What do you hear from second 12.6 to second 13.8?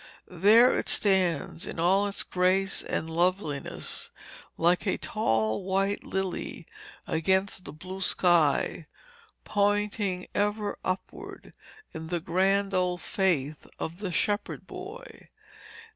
old faith